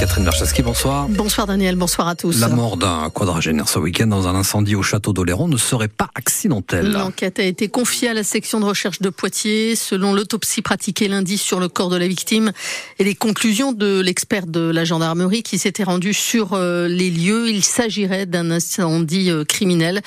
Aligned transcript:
Catherine 0.00 0.24
Berchaski, 0.24 0.62
bonsoir. 0.62 1.10
Bonsoir 1.10 1.46
Daniel, 1.46 1.76
bonsoir 1.76 2.08
à 2.08 2.14
tous. 2.14 2.40
La 2.40 2.48
mort 2.48 2.78
d'un 2.78 3.10
quadragénaire 3.10 3.68
ce 3.68 3.78
week-end 3.78 4.06
dans 4.06 4.28
un 4.28 4.34
incendie 4.34 4.74
au 4.74 4.82
château 4.82 5.12
d'Oléron 5.12 5.46
ne 5.46 5.58
serait 5.58 5.88
pas 5.88 6.08
accidentelle. 6.14 6.90
L'enquête 6.90 7.38
a 7.38 7.42
été 7.42 7.68
confiée 7.68 8.08
à 8.08 8.14
la 8.14 8.22
section 8.22 8.60
de 8.60 8.64
recherche 8.64 9.02
de 9.02 9.10
Poitiers. 9.10 9.76
Selon 9.76 10.14
l'autopsie 10.14 10.62
pratiquée 10.62 11.06
lundi 11.06 11.36
sur 11.36 11.60
le 11.60 11.68
corps 11.68 11.90
de 11.90 11.98
la 11.98 12.08
victime 12.08 12.52
et 12.98 13.04
les 13.04 13.14
conclusions 13.14 13.72
de 13.72 14.00
l'expert 14.00 14.46
de 14.46 14.70
la 14.70 14.84
gendarmerie 14.86 15.42
qui 15.42 15.58
s'était 15.58 15.84
rendu 15.84 16.14
sur 16.14 16.54
euh, 16.54 16.88
les 16.88 17.10
lieux, 17.10 17.50
il 17.50 17.62
s'agirait 17.62 18.24
d'un 18.24 18.50
incendie 18.50 19.30
euh, 19.30 19.44
criminel. 19.44 20.00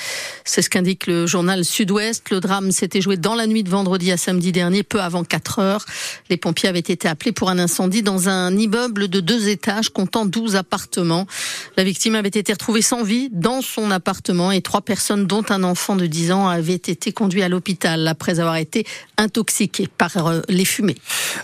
C'est 0.43 0.63
ce 0.63 0.71
qu'indique 0.71 1.05
le 1.05 1.27
journal 1.27 1.63
Sud-Ouest. 1.63 2.31
Le 2.31 2.39
drame 2.39 2.71
s'était 2.71 2.99
joué 3.01 3.15
dans 3.15 3.35
la 3.35 3.45
nuit 3.45 3.61
de 3.61 3.69
vendredi 3.69 4.11
à 4.11 4.17
samedi 4.17 4.51
dernier, 4.51 4.81
peu 4.81 5.01
avant 5.01 5.23
4 5.23 5.59
heures. 5.59 5.85
Les 6.31 6.37
pompiers 6.37 6.69
avaient 6.69 6.79
été 6.79 7.07
appelés 7.07 7.31
pour 7.31 7.51
un 7.51 7.59
incendie 7.59 8.01
dans 8.01 8.27
un 8.27 8.57
immeuble 8.57 9.07
de 9.07 9.19
deux 9.19 9.49
étages 9.49 9.82
comptant 9.89 10.25
12 10.25 10.55
appartements. 10.55 11.25
La 11.77 11.83
victime 11.83 12.15
avait 12.15 12.29
été 12.29 12.51
retrouvée 12.51 12.81
sans 12.81 13.03
vie 13.03 13.29
dans 13.31 13.61
son 13.61 13.91
appartement 13.91 14.51
et 14.51 14.61
trois 14.61 14.81
personnes, 14.81 15.25
dont 15.25 15.43
un 15.49 15.63
enfant 15.63 15.95
de 15.95 16.05
10 16.05 16.31
ans, 16.31 16.47
avaient 16.47 16.73
été 16.73 17.11
conduits 17.11 17.43
à 17.43 17.49
l'hôpital 17.49 18.07
après 18.07 18.39
avoir 18.39 18.57
été 18.57 18.85
intoxiqués 19.17 19.87
par 19.87 20.27
euh, 20.27 20.41
les 20.49 20.65
fumées. 20.65 20.95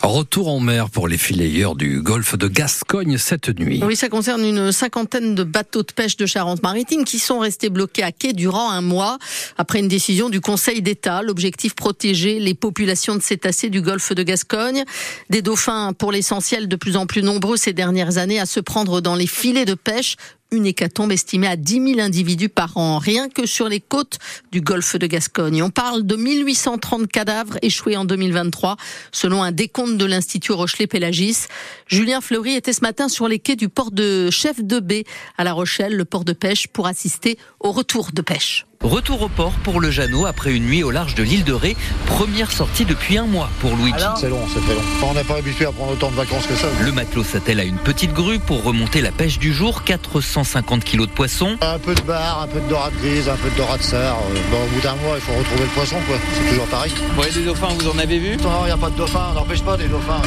Retour 0.02 0.49
en 0.49 0.60
mer 0.60 0.90
pour 0.90 1.08
les 1.08 1.18
fileyeurs 1.18 1.76
du 1.76 2.02
golfe 2.02 2.38
de 2.38 2.48
Gascogne 2.48 3.18
cette 3.18 3.49
nuit. 3.60 3.82
Oui, 3.84 3.96
ça 3.96 4.10
concerne 4.10 4.44
une 4.44 4.71
cinquantaine 4.71 5.35
de 5.35 5.44
bateaux 5.44 5.84
de 5.84 5.91
pêche 5.91 6.18
de 6.18 6.26
Charente-Maritime 6.26 7.05
qui 7.05 7.20
sont 7.20 7.40
restés 7.40 7.70
bloqués 7.70 8.04
à 8.04 8.12
quai 8.12 8.34
durant 8.34 8.70
un 8.71 8.82
mois 8.82 9.18
après 9.58 9.80
une 9.80 9.88
décision 9.88 10.30
du 10.30 10.41
Conseil 10.41 10.82
d'État. 10.82 11.21
L'objectif 11.21 11.76
protéger 11.76 12.40
les 12.40 12.54
populations 12.54 13.16
de 13.16 13.21
cétacés 13.21 13.70
du 13.70 13.82
golfe 13.82 14.13
de 14.13 14.24
Gascogne. 14.24 14.84
Des 15.30 15.41
dauphins 15.41 15.94
pour 15.94 16.12
l'essentiel 16.12 16.68
de 16.68 16.76
plus 16.76 16.96
en 16.96 17.05
plus 17.05 17.24
nombreux 17.24 17.58
ces 17.58 17.74
dernières 17.74 18.18
années 18.18 18.29
à 18.38 18.46
se 18.46 18.60
prendre 18.60 19.02
dans 19.02 19.16
les 19.16 19.26
filets 19.26 19.66
de 19.66 19.74
pêche 19.74 20.18
une 20.52 20.66
hécatombe 20.66 21.12
estimée 21.12 21.48
à 21.48 21.56
10 21.56 21.94
000 21.94 22.00
individus 22.00 22.49
par 22.49 22.76
an, 22.77 22.98
rien 22.98 23.30
que 23.30 23.46
sur 23.46 23.70
les 23.70 23.80
côtes 23.80 24.18
du 24.52 24.62
golfe 24.62 24.96
de 24.96 25.08
Gascogne. 25.08 25.62
On 25.62 25.70
parle 25.70 26.05
de 26.05 26.16
1830 26.16 27.08
cadavres 27.08 27.58
échoués 27.62 27.98
en 27.98 28.05
2023, 28.05 28.77
selon 29.12 29.44
un 29.44 29.52
décompte 29.52 29.98
de 29.98 30.05
l'Institut 30.05 30.54
Rochelet-Pélagis. 30.54 31.48
Julien 31.88 32.21
Fleury 32.21 32.55
était 32.55 32.74
ce 32.74 32.82
matin 32.82 33.10
sur 33.10 33.27
les 33.27 33.40
quais 33.40 33.55
du 33.55 33.70
port 33.70 33.91
de 33.91 34.30
Chef 34.32 34.64
de 34.64 34.80
Baie 34.80 35.05
à 35.38 35.43
La 35.43 35.54
Rochelle, 35.54 35.96
le 35.96 36.05
port 36.05 36.26
de 36.26 36.34
pêche, 36.34 36.68
pour 36.68 36.88
assister 36.88 37.38
au 37.60 37.71
retour 37.71 38.10
de 38.12 38.21
pêche. 38.21 38.66
Retour 38.85 39.24
au 39.24 39.27
port 39.27 39.52
pour 39.66 39.82
le 39.82 39.91
Jeannot 39.91 40.26
après 40.26 40.54
une 40.54 40.63
nuit 40.63 40.84
au 40.84 40.91
large 40.91 41.13
de 41.13 41.22
l'île 41.22 41.44
de 41.44 41.52
Ré. 41.52 41.76
Première 42.05 42.49
sortie 42.49 42.86
depuis 42.86 43.18
un 43.18 43.26
mois 43.26 43.49
pour 43.60 43.76
Luigi. 43.76 44.05
C'est 44.16 44.30
long, 44.30 44.40
c'est 44.54 44.62
très 44.62 44.74
long. 44.74 44.82
On 45.04 45.13
n'est 45.13 45.26
pas 45.26 45.36
habitué 45.36 45.66
à 45.66 45.74
prendre 45.74 45.91
autant 45.91 46.10
de 46.10 46.16
vacances 46.16 46.48
que 46.48 46.55
ça. 46.55 46.68
Le 46.82 46.94
matelot 46.94 47.26
s'attelle 47.26 47.60
à 47.60 47.66
une 47.66 47.76
petite 47.76 48.13
grue 48.13 48.40
pour 48.40 48.63
remonter 48.63 49.02
la 49.02 49.12
pêche 49.12 49.38
du 49.38 49.54
jour. 49.54 49.84
450 49.84 50.86
kilos 50.86 51.10
de 51.10 51.12
poissons. 51.12 51.58
Un 51.60 51.77
peu 51.77 51.94
de 51.94 51.99
bar, 52.04 52.44
un 52.44 52.48
peu 52.48 52.62
de 52.62 52.70
dorade 52.70 52.94
grise, 53.02 53.27
un 53.27 53.36
peu 53.36 53.49
de 53.49 53.55
dorade 53.58 53.82
serre. 53.82 54.16
Bon, 54.49 54.63
au 54.63 54.68
bout 54.68 54.82
d'un 54.82 54.96
mois, 54.96 55.16
il 55.16 55.21
faut 55.21 55.34
retrouver 55.34 55.64
le 55.64 55.70
poisson, 55.71 55.98
quoi. 56.08 56.16
C'est 56.34 56.49
toujours 56.49 56.68
pareil. 56.68 56.93
Vous 56.96 57.16
voyez 57.16 57.34
des 57.34 57.43
dauphins, 57.43 57.74
vous 57.77 57.90
en 57.90 57.99
avez 57.99 58.18
vu? 58.18 58.38
Non, 58.38 58.62
il 58.62 58.68
n'y 58.68 58.71
a 58.71 58.77
pas 58.77 58.91
de 58.91 58.96
dauphins, 58.96 59.34
n'empêche 59.34 59.62
pas 59.62 59.76
des 59.76 59.90
dauphins. 59.90 60.21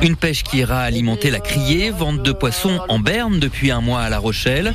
Une 0.00 0.16
pêche 0.16 0.42
qui 0.42 0.58
ira 0.58 0.80
alimenter 0.80 1.30
la 1.30 1.40
criée, 1.40 1.90
vente 1.90 2.22
de 2.22 2.32
poissons 2.32 2.80
en 2.88 2.98
berne 2.98 3.38
depuis 3.38 3.70
un 3.70 3.82
mois 3.82 4.00
à 4.00 4.08
La 4.08 4.18
Rochelle. 4.18 4.72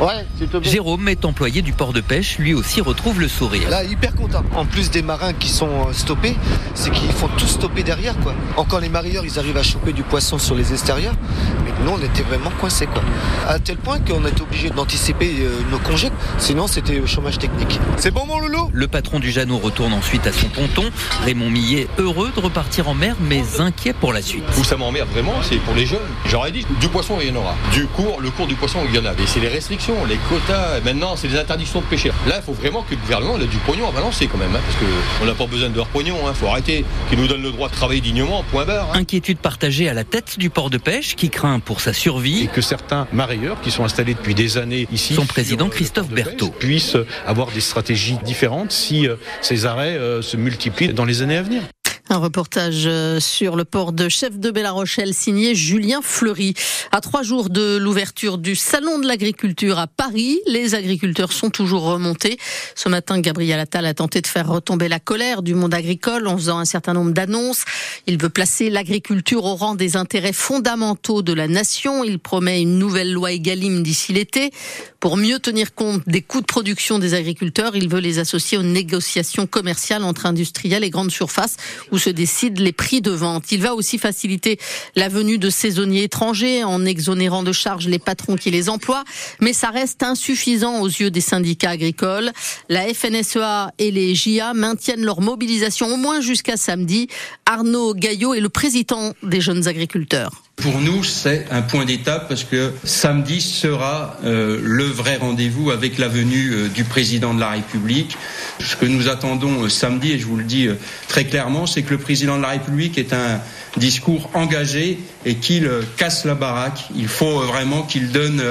Ouais, 0.00 0.24
plaît. 0.38 0.59
Jérôme 0.62 1.08
est 1.08 1.24
employé 1.24 1.62
du 1.62 1.72
port 1.72 1.92
de 1.92 2.00
pêche, 2.00 2.38
lui 2.38 2.54
aussi 2.54 2.80
retrouve 2.80 3.20
le 3.20 3.28
sourire. 3.28 3.68
Là, 3.70 3.84
hyper 3.84 4.14
content. 4.14 4.42
En 4.54 4.66
plus 4.66 4.90
des 4.90 5.02
marins 5.02 5.32
qui 5.32 5.48
sont 5.48 5.88
euh, 5.88 5.92
stoppés, 5.92 6.36
c'est 6.74 6.90
qu'ils 6.90 7.10
font 7.10 7.28
tout 7.38 7.46
stopper 7.46 7.82
derrière, 7.82 8.16
quoi. 8.20 8.34
Encore 8.56 8.80
les 8.80 8.88
marieurs, 8.88 9.24
ils 9.24 9.38
arrivent 9.38 9.56
à 9.56 9.62
choper 9.62 9.92
du 9.92 10.02
poisson 10.02 10.38
sur 10.38 10.54
les 10.54 10.72
extérieurs, 10.72 11.14
mais 11.64 11.72
nous, 11.84 11.92
on 11.92 11.98
était 11.98 12.22
vraiment 12.22 12.50
coincés, 12.60 12.86
quoi. 12.86 13.02
À 13.48 13.58
tel 13.58 13.76
point 13.76 13.98
qu'on 14.00 14.24
était 14.26 14.42
obligé 14.42 14.70
d'anticiper 14.70 15.36
euh, 15.40 15.58
nos 15.70 15.78
congés, 15.78 16.10
sinon 16.38 16.66
c'était 16.66 17.00
au 17.00 17.06
chômage 17.06 17.38
technique. 17.38 17.80
C'est 17.96 18.10
bon, 18.10 18.26
mon 18.26 18.38
loulou? 18.38 18.70
Le 18.72 18.86
patron 18.86 19.18
du 19.18 19.30
Jeannot 19.30 19.58
retourne 19.58 19.92
ensuite 19.92 20.26
à 20.26 20.32
son 20.32 20.48
ponton. 20.48 20.84
Raymond 21.24 21.50
Millet, 21.50 21.88
heureux 21.98 22.30
de 22.34 22.40
repartir 22.40 22.88
en 22.88 22.94
mer, 22.94 23.16
mais 23.20 23.42
inquiet 23.58 23.94
pour 23.94 24.12
la 24.12 24.22
suite. 24.22 24.44
Où 24.58 24.64
ça 24.64 24.76
m'emmerde 24.76 25.08
vraiment, 25.10 25.34
c'est 25.42 25.56
pour 25.56 25.74
les 25.74 25.86
jeunes. 25.86 25.98
J'aurais 26.26 26.52
dit, 26.52 26.66
du 26.80 26.88
poisson, 26.88 27.16
il 27.20 27.28
y 27.28 27.30
en 27.30 27.36
aura. 27.36 27.54
Du 27.72 27.86
cours, 27.86 28.20
le 28.20 28.30
cours 28.30 28.46
du 28.46 28.54
poisson, 28.54 28.80
il 28.86 28.94
y 28.94 28.98
en 28.98 29.06
a. 29.06 29.12
Et 29.12 29.26
c'est 29.26 29.40
les 29.40 29.48
restrictions, 29.48 30.04
les 30.06 30.16
quotas. 30.28 30.49
Maintenant, 30.84 31.14
c'est 31.16 31.28
les 31.28 31.38
interdictions 31.38 31.80
de 31.80 31.86
pêcher. 31.86 32.08
Là, 32.26 32.36
il 32.36 32.42
faut 32.42 32.52
vraiment 32.52 32.82
que 32.82 32.90
le 32.94 33.00
gouvernement 33.00 33.38
ait 33.38 33.46
du 33.46 33.56
pognon 33.58 33.88
à 33.88 33.92
balancer 33.92 34.26
quand 34.26 34.38
même. 34.38 34.54
hein, 34.54 34.60
parce 34.64 34.76
qu'on 35.20 35.24
n'a 35.26 35.34
pas 35.34 35.46
besoin 35.46 35.68
de 35.68 35.76
leur 35.76 35.86
pognon. 35.86 36.16
Il 36.28 36.34
faut 36.34 36.46
arrêter. 36.46 36.84
Qu'ils 37.08 37.18
nous 37.18 37.26
donnent 37.28 37.42
le 37.42 37.52
droit 37.52 37.68
de 37.68 37.74
travailler 37.74 38.00
dignement, 38.00 38.42
point 38.50 38.64
barre. 38.64 38.90
hein. 38.92 38.98
Inquiétude 38.98 39.38
partagée 39.38 39.88
à 39.88 39.94
la 39.94 40.04
tête 40.04 40.38
du 40.38 40.50
port 40.50 40.70
de 40.70 40.78
pêche 40.78 41.14
qui 41.16 41.30
craint 41.30 41.60
pour 41.60 41.80
sa 41.80 41.90
et 41.90 41.94
survie. 41.94 42.48
que 42.52 42.60
certains 42.60 43.06
marailleurs 43.12 43.60
qui 43.60 43.70
sont 43.70 43.84
installés 43.84 44.14
depuis 44.14 44.34
des 44.34 44.58
années 44.58 44.86
ici, 44.92 45.14
Son 45.14 45.26
président, 45.26 45.66
euh, 45.66 45.70
Christophe 45.70 46.08
Berthaud. 46.08 46.50
puissent 46.50 46.96
avoir 47.26 47.48
des 47.50 47.60
stratégies 47.60 48.18
différentes 48.24 48.72
si 48.72 49.06
euh, 49.08 49.16
ces 49.42 49.66
arrêts 49.66 49.96
euh, 49.96 50.22
se 50.22 50.36
multiplient 50.36 50.92
dans 50.92 51.04
les 51.04 51.22
années 51.22 51.36
à 51.36 51.42
venir. 51.42 51.62
Un 52.12 52.16
reportage 52.16 52.88
euh, 52.88 53.20
sur 53.20 53.54
le 53.54 53.64
port 53.64 53.92
de 53.92 54.08
Chef 54.08 54.36
de 54.36 54.50
Bella 54.50 54.72
Rochelle 54.72 55.14
signé 55.14 55.54
Julien 55.54 56.00
Fleury. 56.02 56.54
À 56.90 57.00
trois 57.00 57.22
jours 57.22 57.50
de 57.50 57.76
l'ouverture 57.76 58.36
du 58.36 58.56
Salon 58.56 58.98
de 58.98 59.06
l'agriculture 59.06 59.78
à 59.78 59.86
Paris, 59.86 60.40
les 60.48 60.74
agriculteurs 60.74 61.32
sont 61.32 61.50
toujours 61.50 61.84
remontés. 61.84 62.36
Ce 62.74 62.88
matin, 62.88 63.20
Gabriel 63.20 63.60
Attal 63.60 63.86
a 63.86 63.94
tenté 63.94 64.22
de 64.22 64.26
faire 64.26 64.48
retomber 64.48 64.88
la 64.88 64.98
colère 64.98 65.42
du 65.42 65.54
monde 65.54 65.72
agricole 65.72 66.26
en 66.26 66.36
faisant 66.36 66.58
un 66.58 66.64
certain 66.64 66.94
nombre 66.94 67.12
d'annonces. 67.12 67.62
Il 68.08 68.20
veut 68.20 68.28
placer 68.28 68.70
l'agriculture 68.70 69.44
au 69.44 69.54
rang 69.54 69.76
des 69.76 69.96
intérêts 69.96 70.32
fondamentaux 70.32 71.22
de 71.22 71.32
la 71.32 71.46
nation. 71.46 72.02
Il 72.02 72.18
promet 72.18 72.60
une 72.60 72.76
nouvelle 72.76 73.12
loi 73.12 73.30
Egalim 73.30 73.84
d'ici 73.84 74.12
l'été. 74.12 74.50
Pour 74.98 75.16
mieux 75.16 75.38
tenir 75.38 75.76
compte 75.76 76.02
des 76.08 76.22
coûts 76.22 76.40
de 76.40 76.46
production 76.46 76.98
des 76.98 77.14
agriculteurs, 77.14 77.76
il 77.76 77.88
veut 77.88 78.00
les 78.00 78.18
associer 78.18 78.58
aux 78.58 78.64
négociations 78.64 79.46
commerciales 79.46 80.02
entre 80.02 80.26
industriels 80.26 80.82
et 80.82 80.90
grandes 80.90 81.12
surfaces 81.12 81.56
se 82.00 82.10
décident 82.10 82.62
les 82.62 82.72
prix 82.72 83.00
de 83.00 83.10
vente. 83.10 83.52
Il 83.52 83.62
va 83.62 83.74
aussi 83.74 83.98
faciliter 83.98 84.58
la 84.96 85.08
venue 85.08 85.38
de 85.38 85.50
saisonniers 85.50 86.04
étrangers 86.04 86.64
en 86.64 86.84
exonérant 86.84 87.42
de 87.42 87.52
charges 87.52 87.86
les 87.86 87.98
patrons 87.98 88.36
qui 88.36 88.50
les 88.50 88.68
emploient, 88.68 89.04
mais 89.40 89.52
ça 89.52 89.70
reste 89.70 90.02
insuffisant 90.02 90.80
aux 90.80 90.88
yeux 90.88 91.10
des 91.10 91.20
syndicats 91.20 91.70
agricoles. 91.70 92.32
La 92.68 92.92
FNSEA 92.92 93.72
et 93.78 93.90
les 93.90 94.14
JA 94.14 94.54
maintiennent 94.54 95.04
leur 95.04 95.20
mobilisation 95.20 95.86
au 95.88 95.96
moins 95.96 96.20
jusqu'à 96.20 96.56
samedi. 96.56 97.08
Arnaud 97.50 97.94
Gaillot 97.94 98.34
est 98.34 98.40
le 98.40 98.48
président 98.48 99.12
des 99.24 99.40
jeunes 99.40 99.66
agriculteurs. 99.66 100.44
Pour 100.54 100.78
nous, 100.80 101.02
c'est 101.02 101.46
un 101.50 101.62
point 101.62 101.84
d'étape 101.84 102.28
parce 102.28 102.44
que 102.44 102.72
samedi 102.84 103.40
sera 103.40 104.18
euh, 104.24 104.60
le 104.62 104.84
vrai 104.84 105.16
rendez-vous 105.16 105.72
avec 105.72 105.98
la 105.98 106.06
venue 106.06 106.52
euh, 106.52 106.68
du 106.68 106.84
président 106.84 107.34
de 107.34 107.40
la 107.40 107.50
République. 107.50 108.16
Ce 108.60 108.76
que 108.76 108.86
nous 108.86 109.08
attendons 109.08 109.64
euh, 109.64 109.68
samedi, 109.68 110.12
et 110.12 110.18
je 110.20 110.26
vous 110.26 110.36
le 110.36 110.44
dis 110.44 110.68
très 111.08 111.24
clairement, 111.24 111.66
c'est 111.66 111.82
que 111.82 111.90
le 111.90 111.98
président 111.98 112.36
de 112.36 112.42
la 112.42 112.50
République 112.50 112.98
est 112.98 113.12
un 113.12 113.40
discours 113.76 114.30
engagé 114.34 115.00
et 115.26 115.34
qu'il 115.34 115.68
casse 115.96 116.24
la 116.24 116.36
baraque. 116.36 116.84
Il 116.94 117.08
faut 117.08 117.40
vraiment 117.40 117.82
qu'il 117.82 118.12
donne 118.12 118.42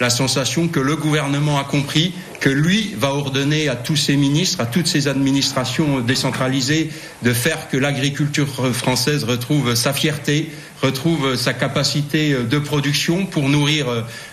la 0.00 0.10
sensation 0.10 0.68
que 0.68 0.80
le 0.80 0.96
gouvernement 0.96 1.58
a 1.58 1.64
compris 1.64 2.12
que 2.42 2.50
lui 2.50 2.92
va 2.98 3.14
ordonner 3.14 3.68
à 3.68 3.76
tous 3.76 3.94
ses 3.94 4.16
ministres, 4.16 4.60
à 4.60 4.66
toutes 4.66 4.88
ses 4.88 5.06
administrations 5.06 6.00
décentralisées 6.00 6.90
de 7.22 7.32
faire 7.32 7.68
que 7.68 7.76
l'agriculture 7.76 8.48
française 8.74 9.22
retrouve 9.22 9.76
sa 9.76 9.92
fierté, 9.92 10.50
retrouve 10.82 11.36
sa 11.36 11.54
capacité 11.54 12.34
de 12.34 12.58
production 12.58 13.26
pour 13.26 13.48
nourrir 13.48 13.86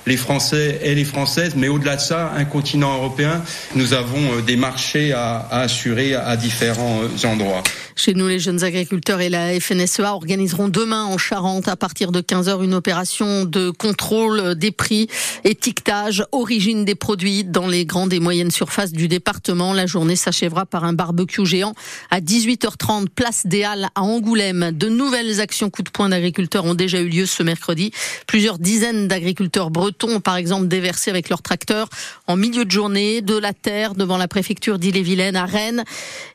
les 0.08 0.18
Français 0.18 0.80
et 0.81 0.96
les 0.96 1.06
Françaises, 1.06 1.53
mais 1.56 1.68
au-delà 1.68 1.98
de 1.98 2.02
ça, 2.02 2.34
un 2.36 2.46
continent 2.46 2.96
européen, 2.96 3.44
nous 3.75 3.94
avons 3.94 4.40
des 4.40 4.56
marchés 4.56 5.14
à, 5.14 5.46
à 5.52 5.59
assurer 5.62 6.16
à 6.16 6.36
différents 6.36 7.02
endroits. 7.24 7.62
Chez 8.00 8.14
nous, 8.14 8.30
les 8.30 8.40
jeunes 8.40 8.64
agriculteurs 8.64 9.20
et 9.20 9.28
la 9.28 9.60
FNSEA 9.60 10.14
organiseront 10.14 10.70
demain 10.70 11.04
en 11.04 11.18
Charente 11.18 11.68
à 11.68 11.76
partir 11.76 12.14
de 12.14 12.22
15h 12.22 12.64
une 12.64 12.74
opération 12.74 13.44
de 13.44 13.72
contrôle 13.72 14.56
des 14.56 14.72
prix, 14.72 15.10
étiquetage, 15.44 16.24
origine 16.31 16.86
des 16.86 16.96
produits 16.96 17.44
dans 17.44 17.68
les 17.68 17.86
grandes 17.86 18.13
et 18.13 18.22
moyennes 18.22 18.51
surfaces 18.51 18.94
du 18.94 19.10
département. 19.10 19.74
La 19.74 19.86
journée 19.86 20.16
s'achèvera 20.16 20.66
par 20.66 20.86
un 20.86 20.94
barbecue 20.94 21.46
géant 21.46 21.74
à 22.10 22.22
18h30 22.22 23.10
place 23.10 23.46
des 23.46 23.66
Halles 23.66 23.90
à 23.96 24.02
Angoulême. 24.02 24.72
De 24.72 24.88
nouvelles 24.88 25.42
actions 25.42 25.69
coup 25.69 25.84
de 25.84 25.90
poing 25.90 26.07
d'agriculteurs 26.07 26.63
ont 26.63 26.75
déjà 26.75 27.02
eu 27.02 27.10
lieu 27.10 27.25
ce 27.25 27.44
mercredi. 27.44 27.92
Plusieurs 28.28 28.60
dizaines 28.60 29.10
d'agriculteurs 29.10 29.72
bretons 29.72 30.16
ont 30.16 30.22
par 30.22 30.38
exemple 30.38 30.69
déversé 30.69 31.10
avec 31.10 31.28
leurs 31.28 31.42
tracteurs 31.42 31.90
en 32.28 32.38
milieu 32.38 32.63
de 32.63 32.72
journée 32.72 33.19
de 33.19 33.38
la 33.38 33.52
terre 33.52 33.94
devant 33.94 34.16
la 34.16 34.30
préfecture 34.30 34.80
d'Ille-et-Vilaine 34.80 35.36
à 35.36 35.45
Rennes. 35.45 35.84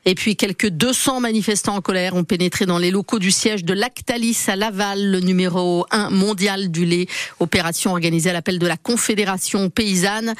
Et 0.05 0.13
puis 0.13 0.35
quelques 0.35 0.69
200 0.69 1.21
manifestants 1.21 1.54
manifestants 1.55 1.77
en 1.77 1.81
colère 1.81 2.15
ont 2.15 2.25
pénétré 2.25 2.65
dans 2.65 2.77
les 2.77 2.91
locaux 2.91 3.17
du 3.17 3.31
siège 3.31 3.63
de 3.63 3.73
Lactalis 3.73 4.37
à 4.47 4.57
Laval, 4.57 5.09
le 5.09 5.21
numéro 5.21 5.85
1 5.89 6.09
mondial 6.09 6.69
du 6.69 6.83
lait. 6.83 7.07
Opération 7.39 7.91
organisée 7.91 8.29
à 8.29 8.33
l'appel 8.33 8.59
de 8.59 8.67
la 8.67 8.75
Confédération 8.75 9.69
paysanne. 9.69 10.33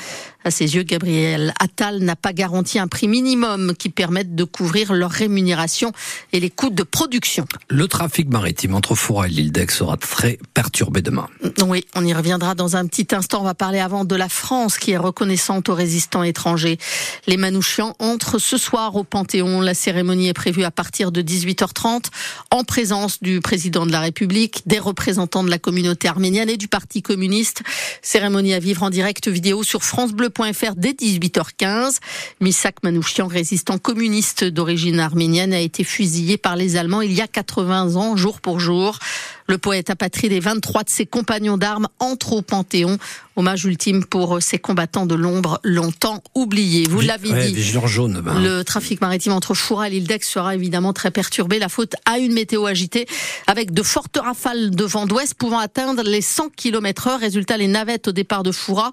À 0.43 0.51
ses 0.51 0.75
yeux, 0.75 0.83
Gabriel 0.83 1.53
Attal 1.59 1.99
n'a 1.99 2.15
pas 2.15 2.33
garanti 2.33 2.77
un 2.79 2.87
prix 2.87 3.07
minimum 3.07 3.73
qui 3.79 3.89
permette 3.89 4.35
de 4.35 4.43
couvrir 4.43 4.93
leur 4.93 5.09
rémunération 5.09 5.91
et 6.33 6.39
les 6.39 6.49
coûts 6.49 6.69
de 6.69 6.83
production. 6.83 7.47
Le 7.69 7.87
trafic 7.87 8.29
maritime 8.29 8.75
entre 8.75 8.93
Foura 8.93 9.27
et 9.27 9.31
l'île 9.31 9.51
d'Aix 9.51 9.71
sera 9.71 9.97
très 9.97 10.37
perturbé 10.53 11.01
demain. 11.01 11.27
Oui, 11.65 11.85
on 11.95 12.05
y 12.05 12.13
reviendra 12.13 12.53
dans 12.53 12.75
un 12.75 12.85
petit 12.85 13.07
instant. 13.15 13.39
On 13.41 13.45
va 13.45 13.55
parler 13.55 13.79
avant 13.79 14.05
de 14.05 14.15
la 14.15 14.29
France 14.29 14.77
qui 14.77 14.91
est 14.91 14.97
reconnaissante 14.97 15.69
aux 15.69 15.73
résistants 15.73 16.23
étrangers. 16.23 16.77
Les 17.25 17.37
Manouchians 17.37 17.95
entrent 17.99 18.37
ce 18.37 18.57
soir 18.57 18.95
au 18.97 19.03
Panthéon. 19.03 19.61
La 19.61 19.73
cérémonie 19.73 20.27
est 20.27 20.33
prévue 20.33 20.63
à 20.63 20.71
partir 20.71 21.04
de 21.11 21.21
18h30 21.21 22.05
en 22.51 22.63
présence 22.63 23.21
du 23.21 23.41
président 23.41 23.85
de 23.85 23.91
la 23.91 23.99
République, 23.99 24.61
des 24.65 24.79
représentants 24.79 25.43
de 25.43 25.49
la 25.49 25.59
communauté 25.59 26.07
arménienne 26.07 26.49
et 26.49 26.57
du 26.57 26.67
Parti 26.67 27.01
communiste. 27.01 27.63
Cérémonie 28.01 28.53
à 28.53 28.59
vivre 28.59 28.83
en 28.83 28.89
direct 28.89 29.27
vidéo 29.27 29.63
sur 29.63 29.83
francebleu.fr 29.83 30.75
dès 30.75 30.91
18h15. 30.91 31.97
Misak 32.41 32.83
Manouchian, 32.83 33.27
résistant 33.27 33.77
communiste 33.77 34.43
d'origine 34.43 34.99
arménienne, 34.99 35.53
a 35.53 35.59
été 35.59 35.83
fusillé 35.83 36.37
par 36.37 36.55
les 36.55 36.77
Allemands 36.77 37.01
il 37.01 37.13
y 37.13 37.21
a 37.21 37.27
80 37.27 37.95
ans, 37.95 38.15
jour 38.15 38.41
pour 38.41 38.59
jour. 38.59 38.99
Le 39.47 39.57
poète 39.57 39.89
apatride 39.89 40.31
et 40.31 40.39
23 40.39 40.83
de 40.83 40.89
ses 40.89 41.05
compagnons 41.05 41.57
d'armes 41.57 41.87
entrent 41.99 42.33
au 42.33 42.41
Panthéon. 42.41 42.97
Hommage 43.35 43.65
ultime 43.65 44.05
pour 44.05 44.41
ces 44.41 44.57
combattants 44.57 45.05
de 45.05 45.13
l'ombre 45.13 45.59
longtemps 45.63 46.23
oubliés. 46.35 46.85
Vous 46.89 47.01
l'avez 47.01 47.51
dit. 47.51 47.63
jaune. 47.85 48.21
Ben. 48.21 48.41
Le 48.41 48.63
trafic 48.63 49.01
maritime 49.01 49.33
entre 49.33 49.53
Foura 49.53 49.87
et 49.87 49.91
l'île 49.91 50.07
d'Aix 50.07 50.21
sera 50.23 50.55
évidemment 50.55 50.93
très 50.93 51.11
perturbé. 51.11 51.59
La 51.59 51.67
faute 51.67 51.95
à 52.05 52.17
une 52.17 52.33
météo 52.33 52.65
agitée 52.65 53.07
avec 53.45 53.73
de 53.73 53.83
fortes 53.83 54.17
rafales 54.17 54.71
de 54.71 54.83
vent 54.85 55.05
d'ouest 55.05 55.33
pouvant 55.33 55.59
atteindre 55.59 56.01
les 56.03 56.21
100 56.21 56.49
km 56.55 57.07
heure. 57.07 57.19
Résultat, 57.19 57.57
les 57.57 57.67
navettes 57.67 58.07
au 58.07 58.13
départ 58.13 58.43
de 58.43 58.53
Foura 58.53 58.91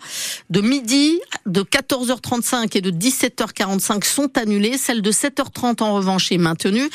de 0.51 0.61
midi, 0.61 1.21
de 1.47 1.63
14h35 1.63 2.77
et 2.77 2.81
de 2.81 2.91
17h45 2.91 4.05
sont 4.05 4.37
annulées. 4.37 4.77
Celle 4.77 5.03
de 5.03 5.13
7h30 5.13 5.83
en 5.83 5.95
revanche 5.95 6.33
est 6.33 6.39
maintenue. 6.39 6.91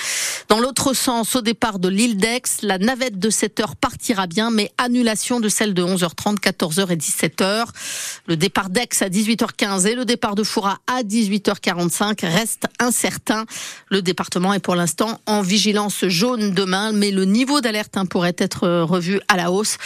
Dans 0.48 0.60
l'autre 0.60 0.94
sens, 0.94 1.36
au 1.36 1.42
départ 1.42 1.78
de 1.78 1.90
l'île 1.90 2.16
d'Aix, 2.16 2.42
la 2.62 2.78
navette 2.78 3.20
de 3.20 3.30
7h 3.30 3.76
partira 3.82 4.28
bien, 4.28 4.50
mais 4.50 4.72
annulation 4.78 5.42
de 5.42 5.50
celle 5.50 5.74
de 5.74 5.84
11h30, 5.84 6.40
14h 6.40 6.90
et 6.90 6.96
17h. 6.96 7.66
Le 8.28 8.38
départ 8.38 8.70
d'Aix 8.70 8.88
à 9.02 9.10
18h15 9.10 9.88
et 9.88 9.96
le 9.96 10.06
départ 10.06 10.36
de 10.36 10.44
Foura 10.44 10.80
à 10.88 11.04
18h45 11.04 12.26
reste 12.26 12.68
incertain. 12.80 13.46
Le 13.90 14.02
département 14.02 14.54
est 14.54 14.60
pour 14.60 14.76
l'instant 14.76 15.20
en 15.26 15.42
vigilance 15.42 16.06
jaune 16.08 16.52
demain, 16.52 16.94
mais 16.94 17.12
le 17.12 17.26
niveau 17.26 17.60
d'alerte 17.60 17.98
hein, 17.98 18.06
pourrait 18.06 18.36
être 18.38 18.70
revu 18.84 19.20
à 19.28 19.36
la 19.36 19.52
hausse, 19.52 19.78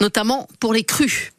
notamment 0.00 0.48
pour 0.58 0.72
les 0.72 0.82
crues. 0.82 1.32